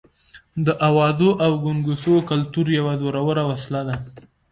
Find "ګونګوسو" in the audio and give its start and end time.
1.63-2.13